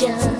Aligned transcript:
Just. 0.00 0.39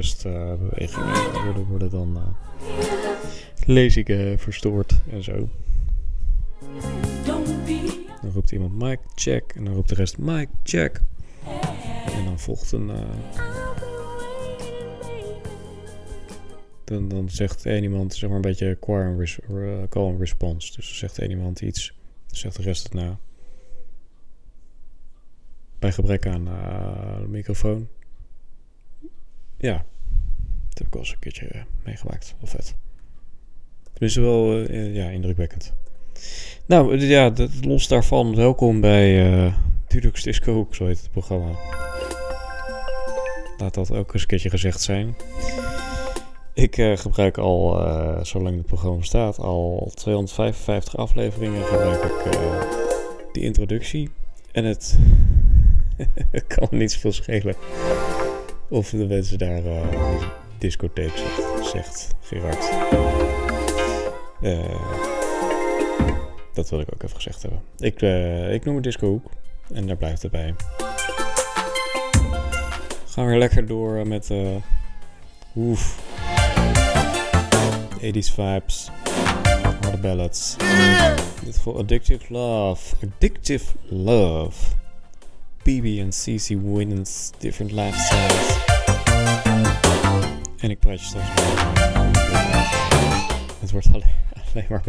Door 0.00 0.32
protestbewegingen 0.32 1.44
worden, 1.44 1.66
worden 1.66 1.90
dan 1.90 2.16
eh, 2.16 2.22
lezingen 3.66 4.38
verstoord 4.38 4.94
en 5.10 5.22
zo. 5.22 5.48
Dan 8.22 8.30
roept 8.32 8.52
iemand 8.52 8.78
Mike 8.78 9.02
check 9.14 9.52
en 9.56 9.64
dan 9.64 9.74
roept 9.74 9.88
de 9.88 9.94
rest 9.94 10.18
Mike 10.18 10.52
check. 10.62 11.00
En 12.14 12.24
dan 12.24 12.38
volgt 12.38 12.72
een. 12.72 12.90
eh, 12.90 13.00
dan, 16.90 17.08
dan 17.08 17.30
zegt 17.30 17.66
één 17.66 17.82
iemand 17.82 18.14
zeg 18.14 18.28
maar 18.28 18.36
een 18.36 18.44
beetje 18.44 18.76
eh, 18.78 19.88
call 19.88 20.04
and 20.06 20.18
response. 20.18 20.72
Dus 20.76 20.86
dan 20.86 20.94
zegt 20.94 21.18
één 21.18 21.30
iemand 21.30 21.60
iets, 21.60 21.92
zegt 22.26 22.56
de 22.56 22.62
rest 22.62 22.82
het 22.82 22.92
na. 22.94 23.18
Bij 25.78 25.92
gebrek 25.92 26.26
aan 26.26 26.48
eh, 26.48 27.20
microfoon. 27.28 27.88
Ja, 29.60 29.84
dat 30.68 30.78
heb 30.78 30.86
ik 30.86 30.92
wel 30.92 31.02
eens 31.02 31.12
een 31.12 31.18
keertje 31.18 31.46
eh, 31.46 31.60
meegemaakt. 31.84 32.34
Wel 32.38 32.50
vet. 32.50 32.74
Tenminste 33.92 34.20
wel 34.20 34.56
ja, 34.72 35.08
indrukwekkend. 35.08 35.72
Nou 36.66 36.98
eh, 36.98 37.08
ja, 37.08 37.32
los 37.60 37.88
daarvan, 37.88 38.34
welkom 38.34 38.80
bij 38.80 39.32
eh 39.32 39.54
Dudux 39.86 40.22
Disco, 40.22 40.66
zo 40.70 40.86
heet 40.86 41.00
het 41.00 41.10
programma. 41.10 41.50
Laat 43.58 43.74
dat 43.74 43.92
ook 43.92 44.12
eens 44.12 44.22
een 44.22 44.28
keertje 44.28 44.50
gezegd 44.50 44.80
zijn. 44.80 45.14
Ik 46.54 46.74
gebruik 46.74 47.38
al, 47.38 47.80
zolang 48.24 48.56
het 48.56 48.66
programma 48.66 48.96
bestaat, 48.98 49.38
al 49.38 49.90
255 49.94 50.96
afleveringen 50.96 51.64
gebruik 51.64 52.02
ik 52.04 52.34
eh, 52.34 52.62
die 53.32 53.42
introductie. 53.42 54.10
En 54.52 54.64
het 54.64 54.98
kan 56.46 56.68
niet 56.70 56.92
zoveel 56.92 57.12
schelen 57.12 57.54
of 58.70 58.90
de 58.90 59.06
mensen 59.06 59.38
daar 59.38 59.64
uh, 59.64 60.22
discotheek 60.58 61.12
zegt, 61.16 61.66
zegt 61.72 62.14
Gerard. 62.20 62.70
Uh, 64.42 64.58
dat 66.52 66.70
wil 66.70 66.80
ik 66.80 66.88
ook 66.92 67.02
even 67.02 67.16
gezegd 67.16 67.42
hebben. 67.42 67.60
Ik, 67.78 68.02
uh, 68.02 68.52
ik 68.52 68.64
noem 68.64 68.74
het 68.74 68.84
Disco 68.84 69.06
Hoek 69.06 69.30
en 69.72 69.86
daar 69.86 69.96
blijft 69.96 70.22
het 70.22 70.30
bij. 70.30 70.54
Gaan 73.06 73.26
we 73.26 73.36
lekker 73.36 73.66
door 73.66 74.06
met 74.06 74.30
oef, 75.56 75.98
80s 78.00 78.34
vibes, 78.34 78.90
harde 79.80 79.98
ballads. 80.00 80.56
Dit 81.44 81.58
voor 81.58 81.76
Addictive 81.76 82.24
Love. 82.28 82.94
Addictive 83.06 83.72
Love. 83.88 84.79
BB 85.62 85.98
en 85.98 86.08
CC 86.08 86.48
Winans 86.48 87.30
Different 87.38 87.72
Lifestyles. 87.72 88.58
En 90.60 90.70
ik 90.70 90.78
praat 90.78 91.00
je 91.00 91.06
straks 91.06 91.28
Het 93.60 93.70
wordt 93.70 93.88
alleen, 93.92 94.14
alleen 94.52 94.66
maar. 94.68 94.82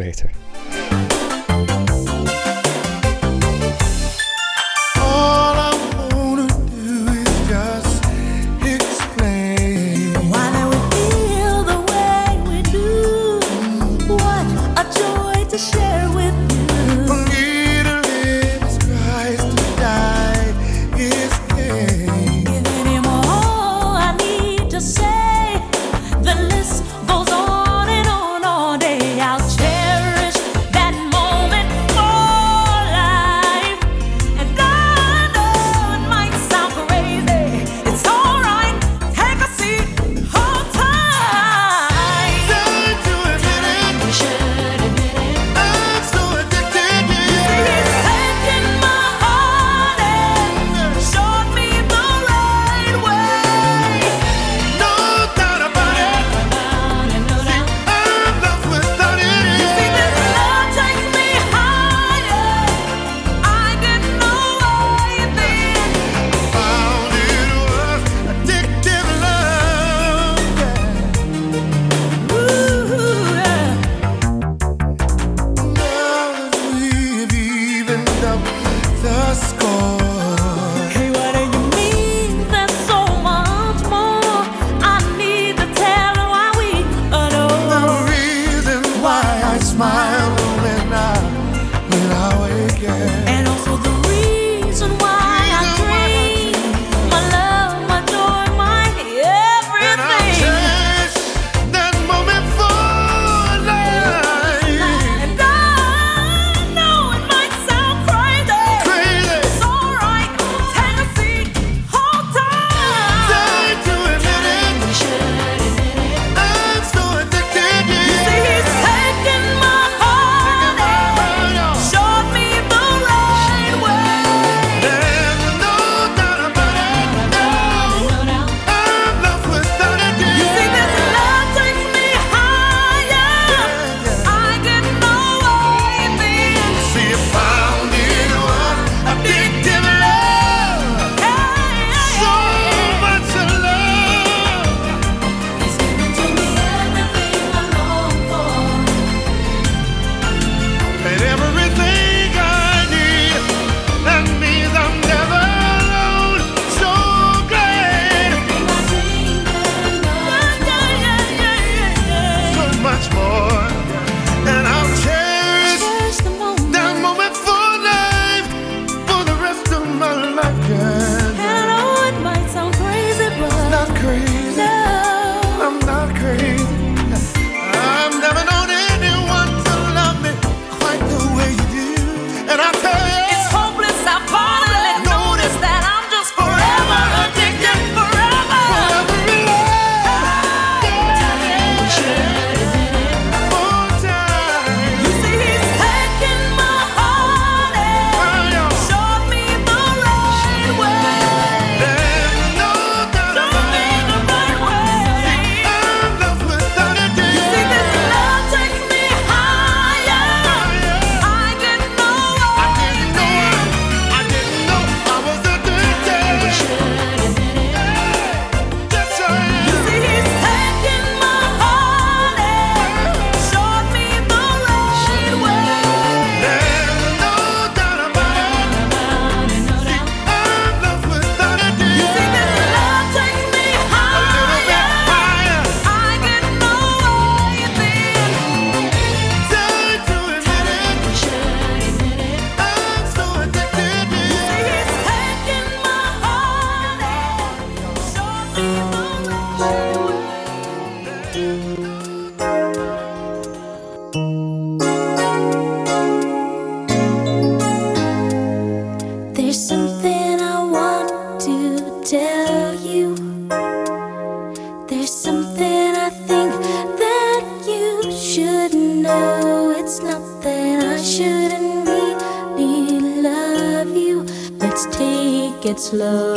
slow. 275.91 276.30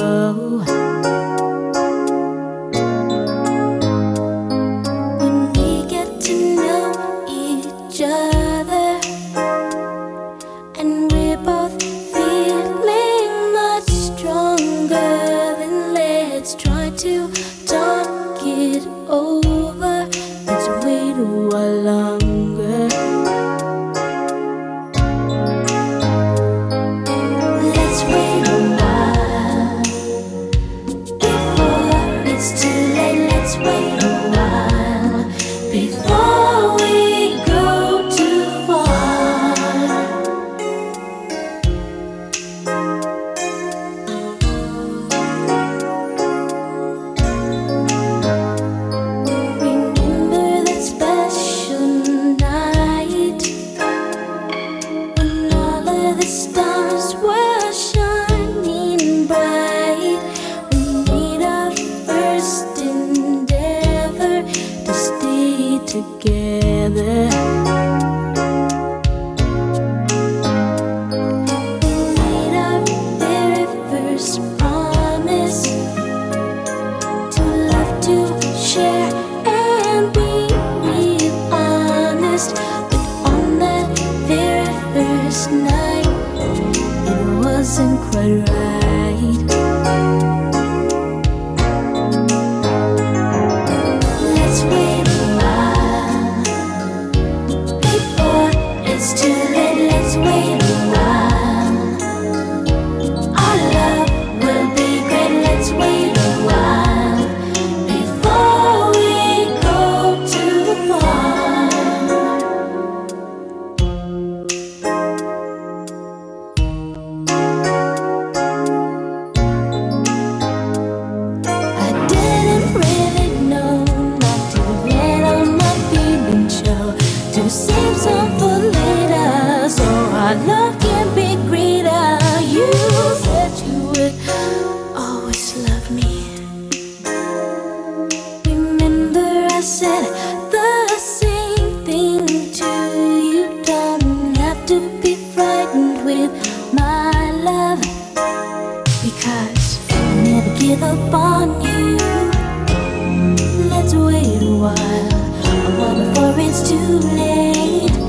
before 156.15 156.39
it's 156.39 156.69
too 156.71 156.99
late. 157.01 158.04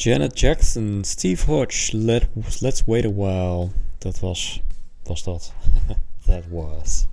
Janet 0.00 0.34
Jackson, 0.34 1.04
Steve 1.04 1.42
Hodge, 1.42 1.92
Let, 1.92 2.30
Let's 2.62 2.86
Wait 2.86 3.04
a 3.04 3.10
While. 3.10 3.74
Dat 3.98 4.22
was, 4.22 4.60
was 5.04 5.22
dat. 5.24 5.52
that 6.26 6.48
was. 6.48 7.06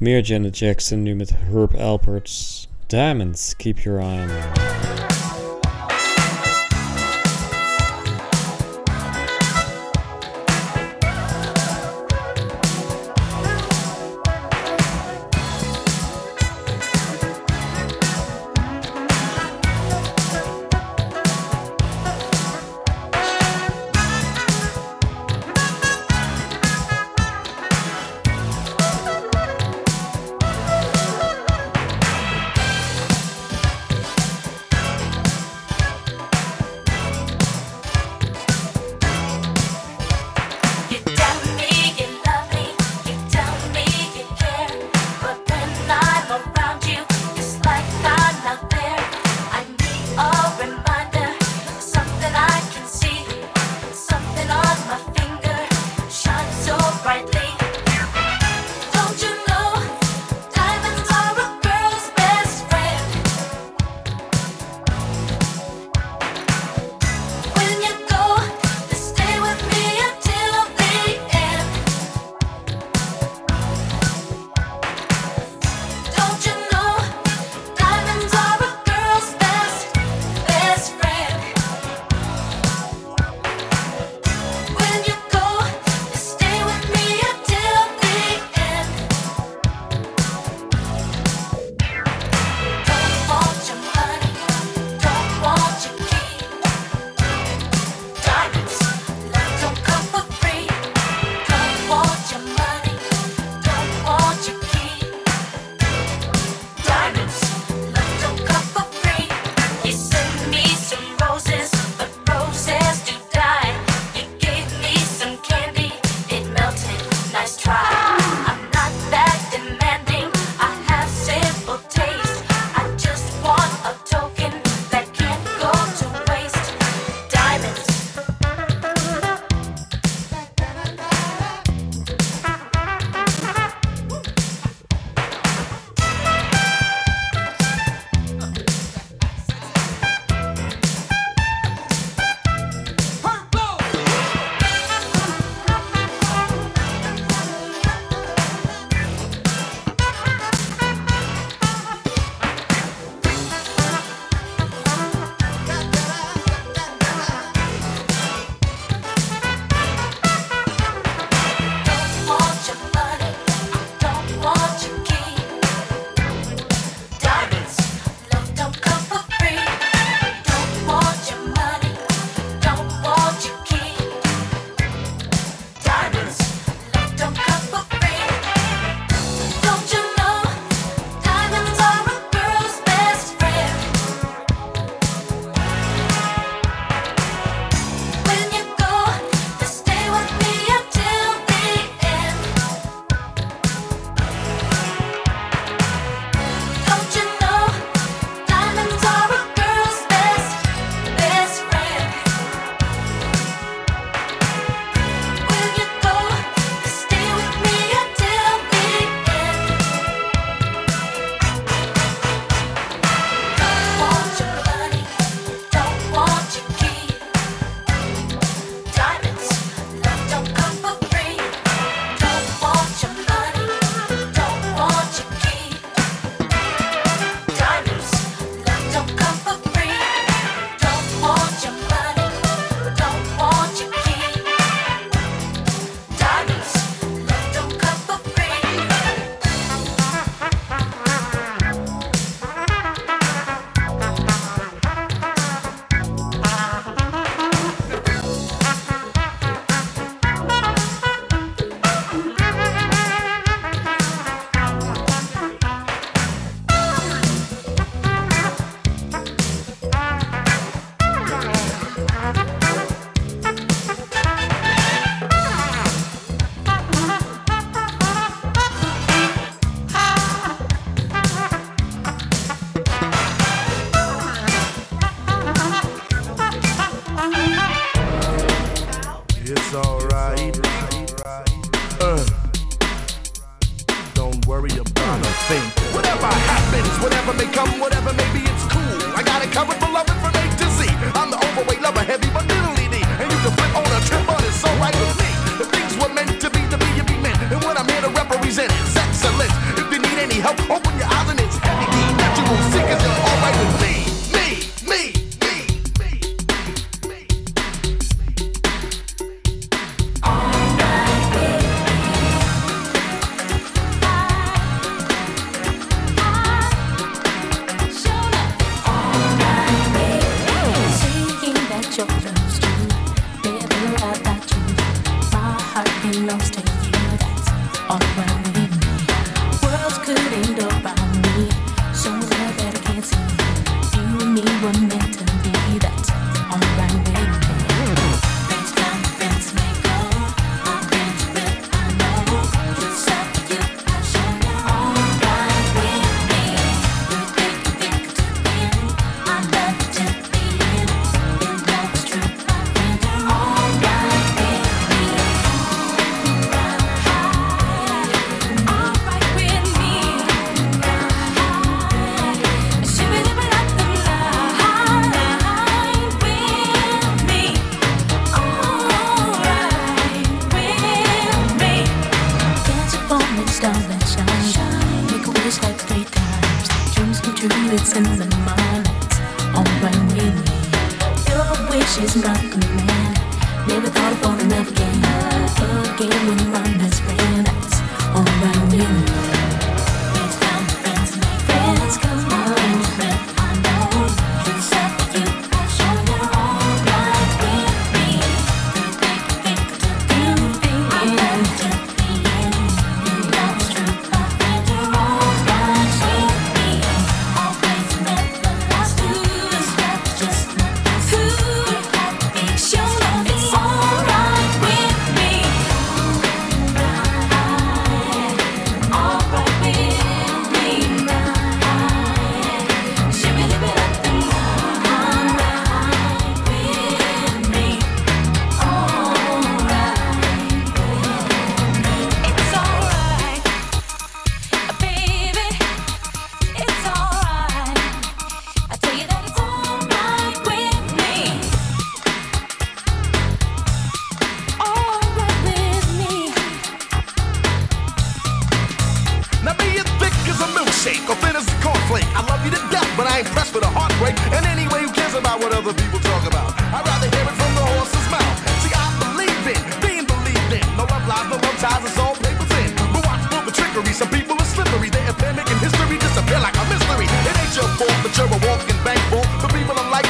Meer 0.00 0.20
Janet 0.20 0.56
Jackson 0.56 1.04
nu 1.04 1.14
met 1.14 1.30
Herb 1.30 1.76
Alpert's 1.76 2.66
Diamonds, 2.88 3.54
Keep 3.54 3.84
Your 3.84 4.00
Eye 4.00 4.22
On. 4.22 5.07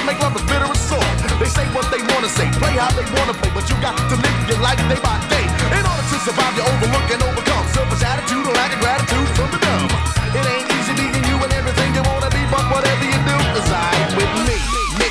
make 0.09 0.21
love 0.25 0.37
is 0.41 0.47
bitter 0.49 0.65
and 0.65 0.83
sore. 0.89 1.11
They 1.37 1.51
say 1.53 1.69
what 1.77 1.85
they 1.93 2.01
wanna 2.01 2.33
say, 2.33 2.49
play 2.57 2.73
how 2.81 2.89
they 2.97 3.05
wanna 3.13 3.37
play, 3.37 3.53
but 3.53 3.69
you 3.69 3.77
got 3.85 3.93
to 3.93 4.17
live 4.17 4.39
your 4.49 4.61
life 4.65 4.81
day 4.89 5.01
by 5.05 5.21
day. 5.29 5.45
In 5.77 5.85
order 5.85 6.07
to 6.13 6.17
survive, 6.25 6.57
you 6.57 6.65
overlook 6.65 7.09
and 7.13 7.21
overcome 7.29 7.65
selfish 7.77 8.01
attitude 8.01 8.45
or 8.49 8.55
lack 8.57 8.73
of 8.73 8.81
gratitude 8.81 9.29
from 9.37 9.49
the 9.53 9.61
dumb. 9.61 9.85
It 10.33 10.45
ain't 10.49 10.69
easy 10.77 10.95
being 10.97 11.25
you 11.29 11.37
and 11.45 11.53
everything 11.53 11.93
you 11.93 12.03
wanna 12.09 12.31
be, 12.33 12.43
but 12.49 12.65
whatever 12.73 13.05
you 13.05 13.21
do 13.29 13.37
is 13.61 13.69
with 14.17 14.33
me. 14.49 14.57
Me, 14.97 15.09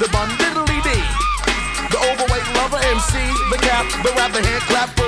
the 0.00 0.08
bun 0.08 0.28
D, 0.40 0.42
the 1.92 1.98
overweight 2.08 2.48
lover 2.56 2.80
MC, 2.96 3.12
the 3.52 3.58
cap, 3.60 3.84
the 4.04 4.10
rap, 4.16 4.32
the 4.32 4.40
hand 4.40 4.64
clap. 4.72 4.99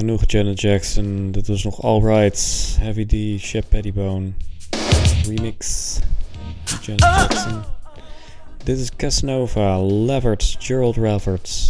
genoeg 0.00 0.22
Janet 0.26 0.60
Jackson. 0.60 1.30
Dit 1.30 1.46
was 1.46 1.64
nog 1.64 1.82
Alright, 1.82 2.76
Heavy 2.80 3.06
D, 3.06 3.40
Shep 3.40 3.64
Pettibone. 3.68 4.32
Remix. 5.26 5.98
Janet 6.82 7.00
Jackson. 7.00 7.62
Dit 8.64 8.78
is 8.78 8.96
Casanova, 8.96 9.82
Levert, 9.82 10.56
Gerald 10.58 10.96
Levert. 10.96 11.69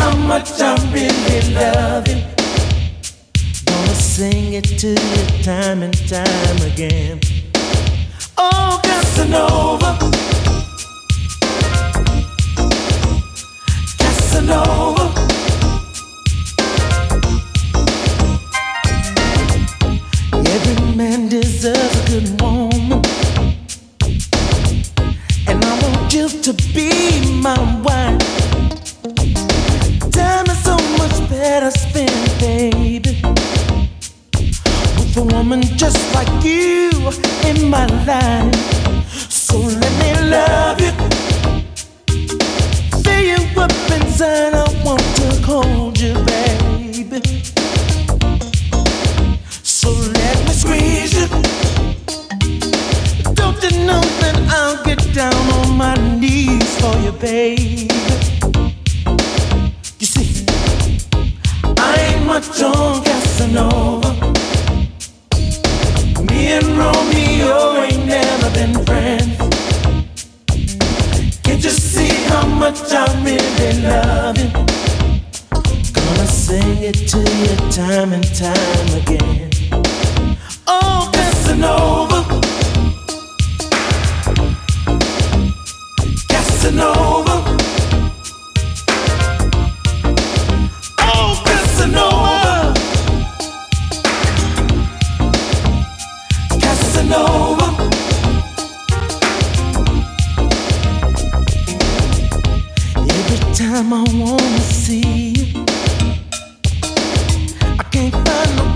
how 0.00 0.16
much 0.16 0.60
I've 0.60 0.82
really 0.94 1.54
loved 1.54 2.08
him. 2.08 2.20
Gonna 3.66 3.94
sing 3.94 4.54
it 4.54 4.68
to 4.82 4.88
you 4.88 5.42
time 5.44 5.82
and 5.82 5.96
time 6.08 6.60
again. 6.72 7.20
Oh, 8.38 8.80
Casanova. 8.82 9.90
Casanova. 13.98 15.09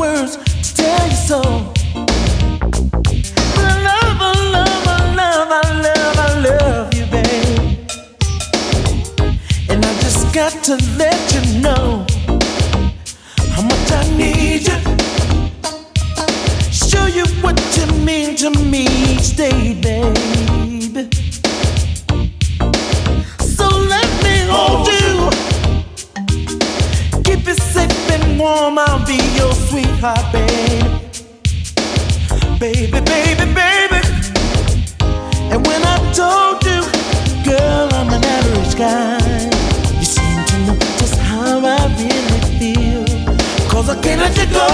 words 0.04 0.36
to 0.36 0.74
tell 0.82 1.06
you 1.08 1.18
so. 1.30 1.40
I 3.56 3.72
love, 3.88 4.18
I 4.20 4.34
love, 4.56 4.86
I 4.96 5.00
love, 5.20 5.50
I 5.60 5.64
love, 5.86 6.16
I 6.26 6.30
love 6.48 6.88
you, 6.96 7.06
babe. 7.14 7.60
And 9.70 9.78
I 9.84 9.92
just 10.04 10.22
got 10.34 10.52
to 10.68 10.74
let 11.02 11.20
you 11.34 11.42
know 11.64 12.06
how 13.54 13.62
much 13.70 13.88
I 14.00 14.04
need 14.22 14.62
you. 14.70 14.78
Show 16.88 17.06
you 17.18 17.26
what 17.44 17.58
you 17.76 17.86
mean 18.08 18.36
to 18.42 18.50
me 18.72 18.82
each 19.12 19.36
day, 19.36 19.74
babe. 19.84 20.53
sweetheart, 29.74 30.24
babe. 30.32 30.86
Baby, 32.60 33.00
baby, 33.12 33.44
baby. 33.58 34.00
And 35.50 35.60
when 35.66 35.80
I 35.82 35.96
told 36.14 36.62
you, 36.62 36.80
girl, 37.42 37.88
I'm 37.98 38.08
an 38.16 38.22
average 38.22 38.76
guy, 38.78 39.18
you 39.98 40.04
seem 40.04 40.38
to 40.50 40.56
know 40.66 40.78
just 41.00 41.18
how 41.18 41.58
I 41.58 41.80
really 41.98 42.42
feel. 42.58 43.04
Cause 43.68 43.88
I 43.88 44.00
can't 44.00 44.20
let 44.20 44.36
you 44.38 44.46
go. 44.46 44.68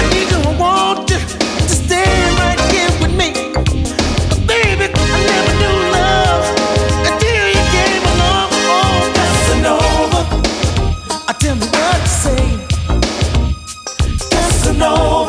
I 0.00 0.04
need 0.12 0.28
you, 0.32 0.40
I 0.50 0.54
want 0.60 1.08
you 1.10 1.16
to 1.16 1.74
stay 1.82 2.12
right 2.40 2.60
here 2.72 2.92
with 3.00 3.14
me. 3.16 3.28
But 4.28 4.40
baby, 4.46 4.86
I 4.92 5.18
never 5.32 5.54
knew 5.60 5.78
love 5.96 6.44
until 7.08 7.44
you 7.56 7.64
came 7.72 8.04
along. 8.12 8.48
Oh, 8.52 9.00
Casanova, 9.16 10.20
tell 11.40 11.56
me 11.56 11.66
what 11.66 12.02
to 12.02 12.08
say. 12.08 12.57
Oh. 14.90 15.27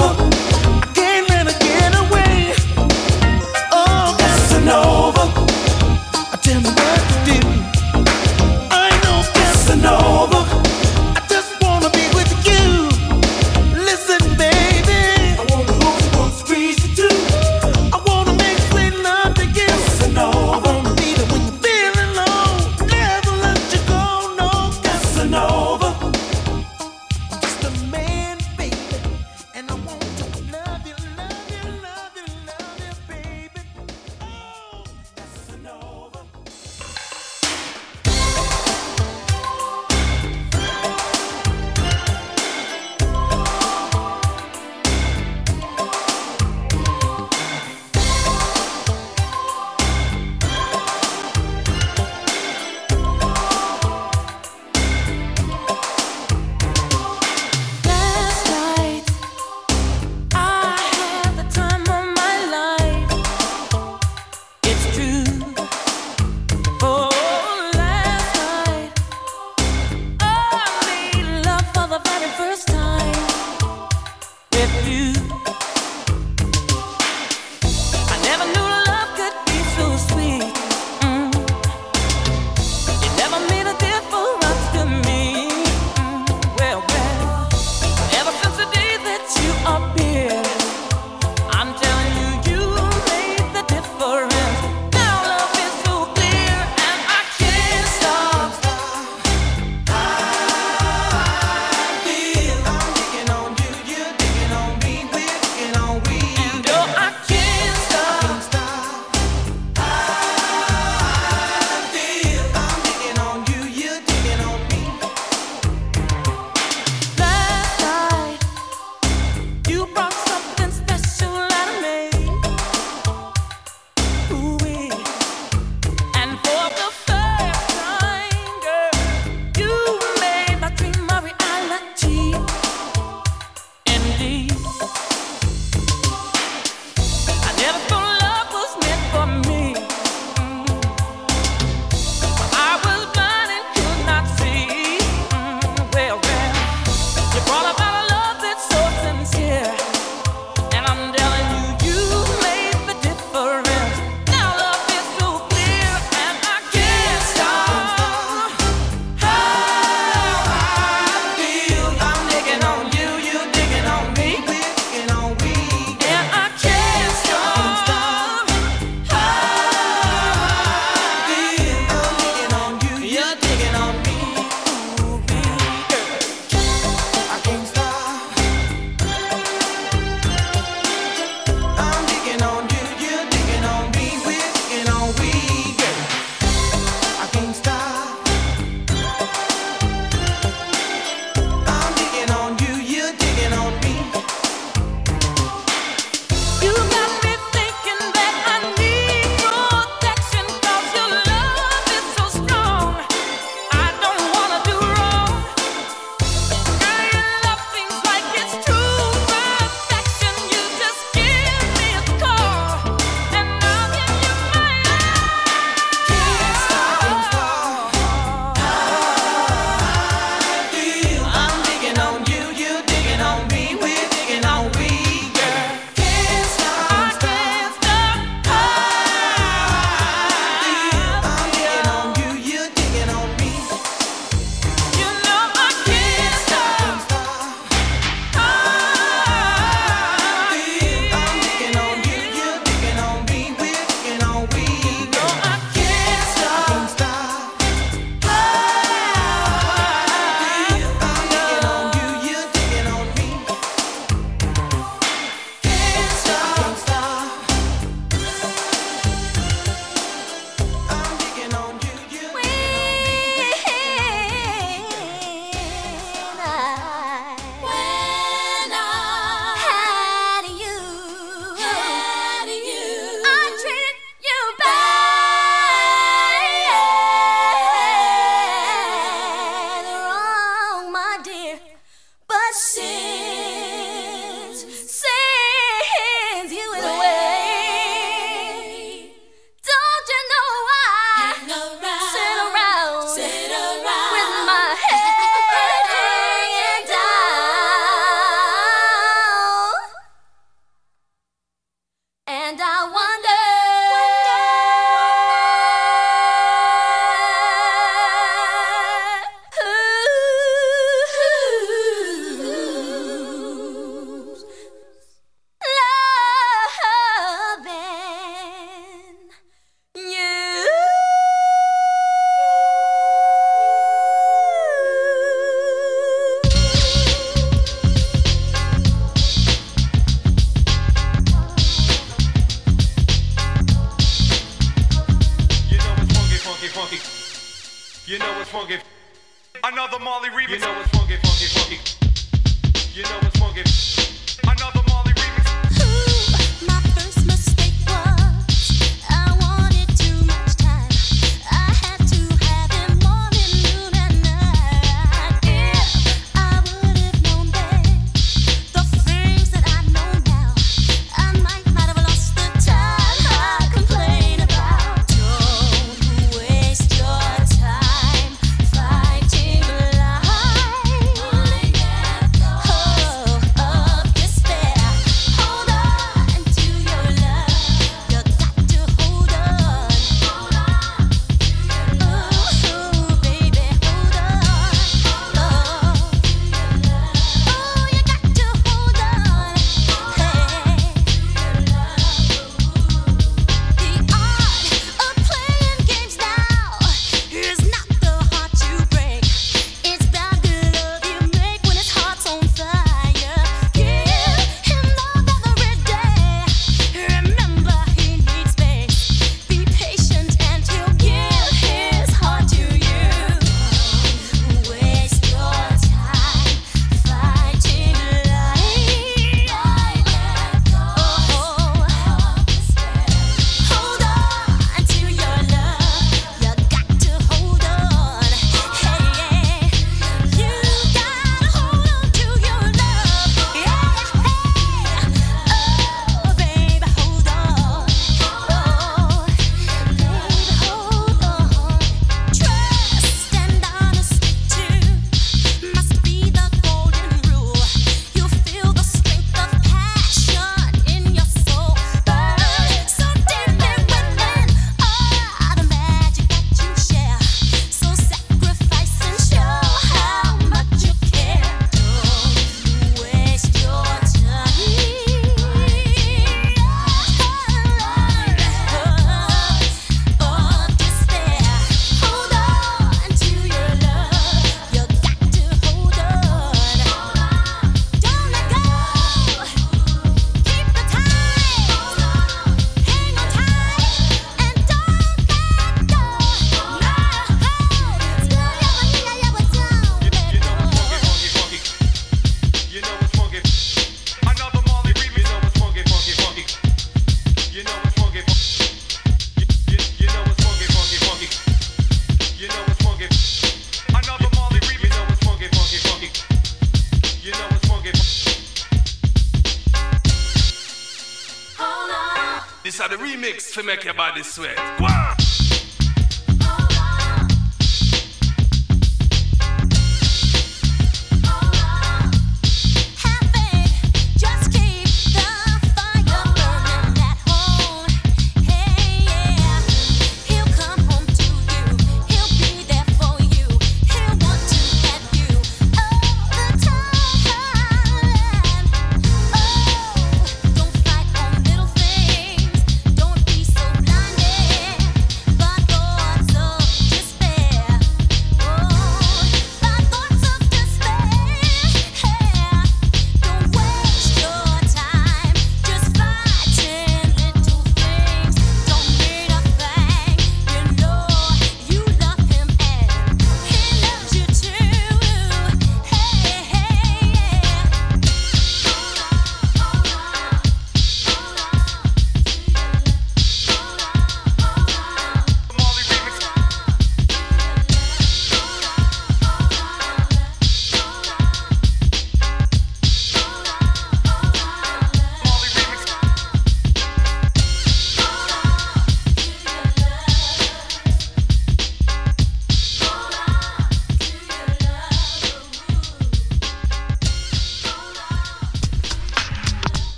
Fist 513.50 513.60
to 513.60 513.64
make 513.64 513.84
your 513.84 513.96
body 513.96 514.22
sweat. 514.22 515.09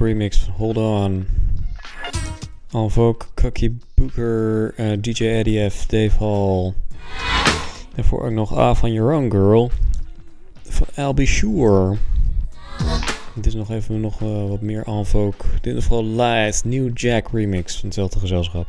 remix 0.00 0.38
van 0.38 0.54
Hold 0.56 0.76
On. 0.76 1.26
Al 2.70 2.90
Cookie 3.34 3.78
Booker, 3.94 4.74
eh, 4.76 4.92
DJ 5.00 5.24
Eddie 5.24 5.60
Dave 5.88 6.24
Hall. 6.24 6.72
En 7.94 8.04
voor 8.04 8.24
ook 8.24 8.30
nog 8.30 8.58
A 8.58 8.74
van 8.74 8.92
Your 8.92 9.14
Own 9.14 9.30
Girl. 9.30 9.70
Van 10.62 10.86
I'll 10.96 11.14
Sure. 11.26 11.96
Dit 13.34 13.46
is 13.46 13.54
nog 13.54 13.70
even 13.70 14.00
nog, 14.00 14.22
eh, 14.22 14.48
wat 14.48 14.60
meer 14.60 14.84
Al 14.84 15.04
Dit 15.60 15.76
is 15.76 15.84
vooral 15.84 16.06
Light 16.06 16.64
New 16.64 16.98
Jack 16.98 17.28
remix 17.32 17.76
van 17.76 17.84
hetzelfde 17.84 18.18
gezelschap. 18.18 18.68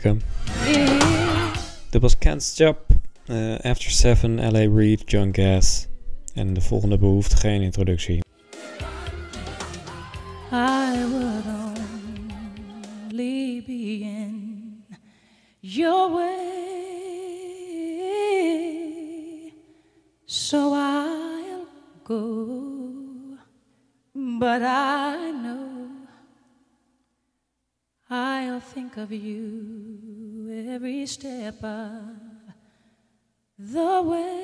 schrikken. 0.00 0.20
Dit 1.90 2.02
was 2.02 2.18
Can't 2.18 2.42
Stop, 2.42 2.86
uh, 3.30 3.54
After 3.58 3.90
Seven, 3.90 4.38
L.A. 4.38 4.68
Reid, 4.76 5.10
John 5.10 5.28
Gas. 5.32 5.86
En 6.34 6.54
de 6.54 6.60
volgende 6.60 6.98
behoeft 6.98 7.34
geen 7.34 7.62
introductie. 7.62 8.22
I 10.52 11.04
would 11.10 11.44
only 13.10 13.62
be 13.66 14.00
in 14.00 14.84
your 15.60 16.14
way 16.14 16.52
So 20.24 20.74
I'll 20.74 21.66
go 22.02 22.62
But 24.12 24.62
I 24.62 25.30
know 25.42 25.88
I'll 28.10 28.60
think 28.60 28.96
of 28.96 29.10
you 29.10 29.73
step 31.06 31.62
of 31.62 32.02
the 33.58 34.02
way. 34.02 34.43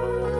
Oh, 0.00 0.28
you. 0.28 0.37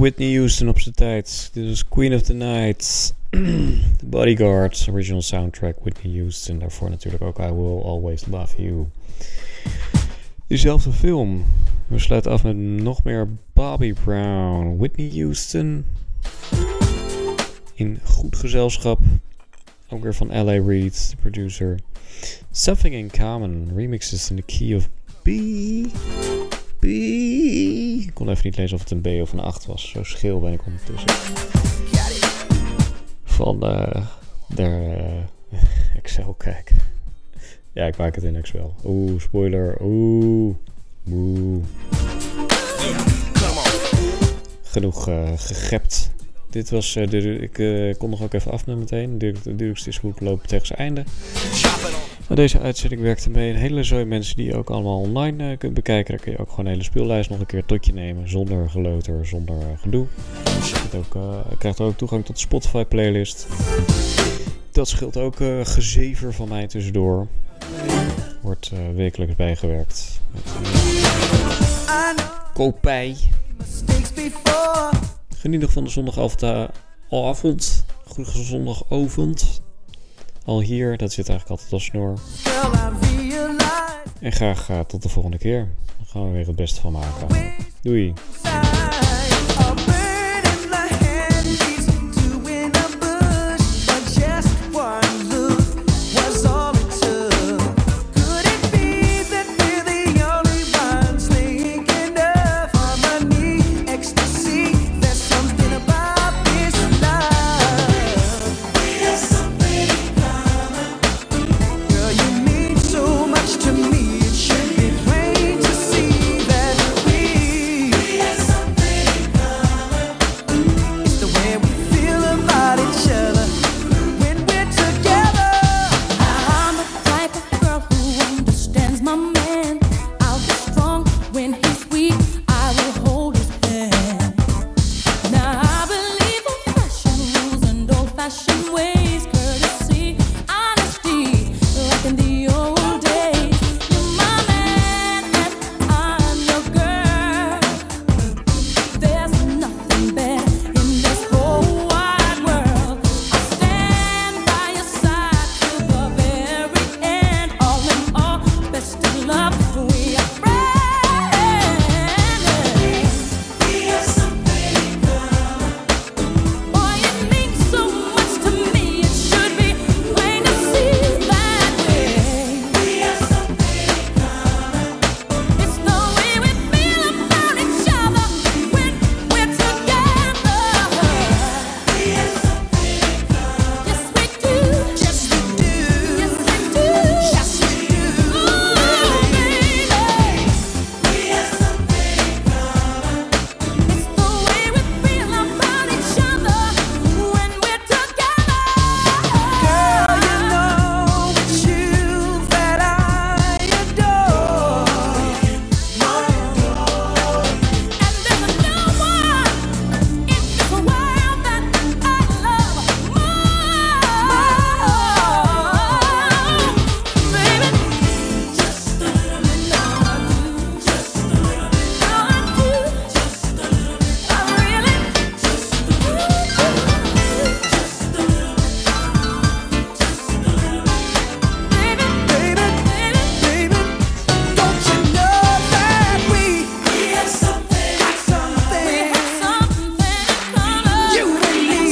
Whitney 0.00 0.34
Houston 0.34 0.68
op 0.68 0.80
zijn 0.80 0.94
tijd. 0.94 1.50
Dit 1.52 1.64
is 1.64 1.88
Queen 1.88 2.14
of 2.14 2.22
the 2.22 2.32
Night. 2.32 3.14
the 3.98 4.06
Bodyguard, 4.06 4.86
original 4.90 5.22
soundtrack. 5.22 5.76
Whitney 5.80 6.12
Houston. 6.18 6.58
Daarvoor 6.58 6.90
natuurlijk 6.90 7.22
ook 7.22 7.38
I 7.38 7.52
Will 7.52 7.82
Always 7.82 8.26
Love 8.26 8.62
You. 8.62 8.86
Diezelfde 10.46 10.92
film. 10.92 11.44
We 11.86 11.98
sluiten 11.98 12.32
af 12.32 12.42
met 12.42 12.56
nog 12.56 13.04
meer 13.04 13.28
Bobby 13.52 13.92
Brown. 13.92 14.76
Whitney 14.78 15.10
Houston. 15.14 15.84
In 17.74 18.00
goed 18.04 18.36
gezelschap. 18.36 19.00
Ook 19.88 20.02
weer 20.02 20.14
van 20.14 20.26
L.A. 20.26 20.66
Reid, 20.66 21.10
de 21.10 21.16
producer. 21.16 21.78
Something 22.50 22.94
in 22.94 23.10
Common. 23.10 23.70
Remixes 23.74 24.30
in 24.30 24.36
the 24.36 24.42
key 24.42 24.76
of. 24.76 24.88
B. 25.22 25.28
Kon 28.20 28.28
even 28.28 28.44
niet 28.44 28.56
lezen 28.56 28.76
of 28.76 28.82
het 28.82 28.90
een 28.90 29.00
B 29.00 29.22
of 29.22 29.32
een 29.32 29.40
8 29.40 29.66
was. 29.66 29.90
Zo 29.90 30.02
scheel 30.02 30.40
ben 30.40 30.52
ik 30.52 30.66
ondertussen. 30.66 31.10
Van 33.24 33.56
uh, 33.62 34.06
de 34.46 34.62
uh, 35.52 35.60
Excel 35.96 36.34
kijken. 36.38 36.76
Ja, 37.72 37.86
ik 37.86 37.96
maak 37.96 38.14
het 38.14 38.24
in 38.24 38.36
Excel. 38.36 38.74
Oeh, 38.84 39.20
spoiler. 39.20 39.76
Oeh. 39.82 40.54
Oeh. 41.10 41.64
Genoeg 44.62 45.08
uh, 45.08 45.30
gegept. 45.36 46.10
Dit 46.50 46.70
was, 46.70 46.92
de, 46.92 47.38
ik 47.88 47.98
kon 47.98 48.10
nog 48.10 48.22
ook 48.22 48.32
even 48.32 48.50
af 48.52 48.66
met 48.66 48.76
meteen. 48.76 49.18
De 49.18 49.56
duurste 49.56 49.88
is 49.88 49.98
goed 49.98 50.20
lopen 50.20 50.48
tegen 50.48 50.66
zijn 50.66 50.78
einde. 50.78 51.04
Deze 52.34 52.60
uitzending 52.60 53.00
werkte 53.00 53.30
mee 53.30 53.50
een 53.50 53.56
hele 53.56 53.82
zooi 53.82 54.04
mensen 54.04 54.36
die 54.36 54.46
je 54.46 54.56
ook 54.56 54.70
allemaal 54.70 55.00
online 55.00 55.50
uh, 55.50 55.58
kunt 55.58 55.74
bekijken. 55.74 56.14
Dan 56.14 56.24
kun 56.24 56.32
je 56.32 56.38
ook 56.38 56.48
gewoon 56.48 56.64
een 56.64 56.70
hele 56.70 56.82
speellijst 56.82 57.30
nog 57.30 57.40
een 57.40 57.46
keer 57.46 57.64
tot 57.64 57.86
je 57.86 57.92
nemen. 57.92 58.28
Zonder 58.28 58.70
geleuter, 58.70 59.26
zonder 59.26 59.56
gedoe. 59.80 60.06
Je 60.44 60.98
ook, 60.98 61.16
krijgt 61.58 61.80
ook 61.80 61.96
toegang 61.96 62.24
tot 62.24 62.34
de 62.34 62.40
Spotify 62.40 62.84
playlist. 62.84 63.46
Dat 64.72 64.88
scheelt 64.88 65.16
ook 65.16 65.36
gezever 65.62 66.34
van 66.34 66.48
mij 66.48 66.66
tussendoor. 66.66 67.26
Wordt 68.42 68.72
wekelijks 68.94 69.34
bijgewerkt. 69.34 70.20
Kopij. 72.54 73.16
Geniet 75.36 75.60
nog 75.60 75.72
van 75.72 75.84
de 75.84 75.90
zondagavond. 75.90 77.84
Goede 78.04 78.30
zondagavond. 78.30 79.62
Al 80.50 80.60
hier, 80.60 80.96
dat 80.96 81.12
zit 81.12 81.28
eigenlijk 81.28 81.60
altijd 81.60 81.72
al 81.72 81.86
snor. 81.86 82.18
En 84.20 84.32
graag 84.32 84.68
uh, 84.70 84.80
tot 84.80 85.02
de 85.02 85.08
volgende 85.08 85.38
keer. 85.38 85.68
Dan 85.96 86.06
gaan 86.06 86.26
we 86.26 86.30
weer 86.36 86.46
het 86.46 86.56
beste 86.56 86.80
van 86.80 86.92
maken. 86.92 87.54
Doei. 87.82 88.12